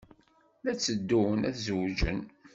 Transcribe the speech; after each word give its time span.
La 0.63 0.73
tteddun 0.75 1.39
ad 1.49 1.55
zewǧen. 1.65 2.21